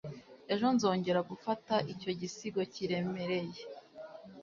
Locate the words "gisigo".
2.19-2.61